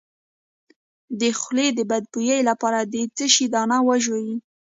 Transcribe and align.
د 1.19 1.21
خولې 1.39 1.67
د 1.77 1.79
بد 1.91 2.03
بوی 2.11 2.39
لپاره 2.49 2.79
د 2.93 2.95
څه 3.15 3.25
شي 3.33 3.45
دانه 3.53 3.77
وژويئ؟ 3.87 4.31